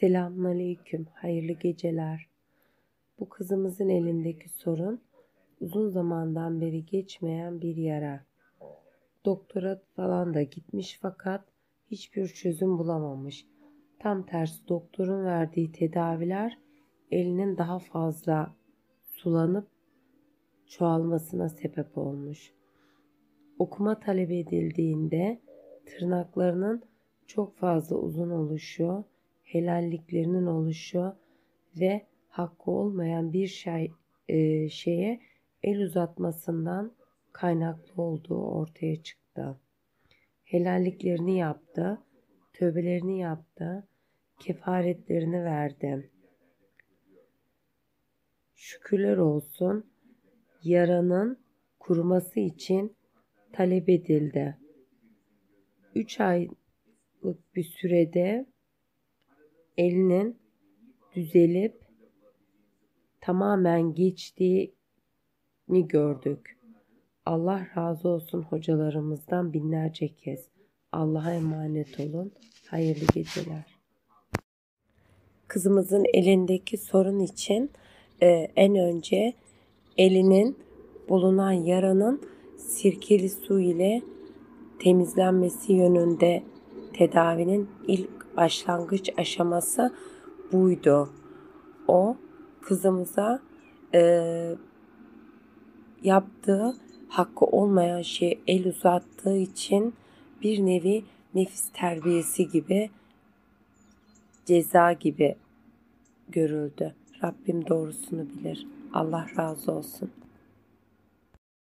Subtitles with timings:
[0.00, 2.28] Selamünaleyküm, hayırlı geceler.
[3.20, 5.00] Bu kızımızın elindeki sorun
[5.60, 8.24] uzun zamandan beri geçmeyen bir yara.
[9.24, 11.44] Doktora falan da gitmiş fakat
[11.90, 13.46] hiçbir çözüm bulamamış.
[13.98, 16.58] Tam tersi doktorun verdiği tedaviler
[17.10, 18.54] elinin daha fazla
[19.02, 19.68] sulanıp
[20.66, 22.52] çoğalmasına sebep olmuş.
[23.58, 25.40] Okuma talep edildiğinde
[25.86, 26.82] tırnaklarının
[27.26, 29.04] çok fazla uzun oluşu,
[29.48, 31.16] helalliklerinin oluşu
[31.80, 33.92] ve hakkı olmayan bir şey
[34.28, 35.20] e, şeye
[35.62, 36.92] el uzatmasından
[37.32, 39.60] kaynaklı olduğu ortaya çıktı.
[40.44, 41.98] Helalliklerini yaptı,
[42.52, 43.88] tövbelerini yaptı,
[44.40, 46.10] kefaretlerini verdi.
[48.54, 49.90] Şükürler olsun
[50.62, 51.38] yaranın
[51.78, 52.96] kuruması için
[53.52, 54.56] talep edildi.
[55.94, 58.46] 3 aylık bir sürede
[59.78, 60.36] elinin
[61.16, 61.80] düzelip
[63.20, 64.72] tamamen geçtiğini
[65.88, 66.58] gördük.
[67.26, 70.48] Allah razı olsun hocalarımızdan binlerce kez.
[70.92, 72.32] Allah'a emanet olun.
[72.66, 73.64] Hayırlı geceler.
[75.48, 77.70] Kızımızın elindeki sorun için
[78.22, 79.32] e, en önce
[79.98, 80.58] elinin
[81.08, 82.22] bulunan yaranın
[82.56, 84.02] sirkeli su ile
[84.78, 86.42] temizlenmesi yönünde
[86.92, 89.94] tedavinin ilk başlangıç aşaması
[90.52, 91.10] buydu.
[91.88, 92.16] O
[92.62, 93.40] kızımıza
[93.94, 94.54] e,
[96.02, 96.74] yaptığı
[97.08, 99.94] hakkı olmayan şey el uzattığı için
[100.42, 102.90] bir nevi nefis terbiyesi gibi
[104.46, 105.36] ceza gibi
[106.28, 106.94] görüldü.
[107.24, 108.66] Rabbim doğrusunu bilir.
[108.92, 110.10] Allah razı olsun.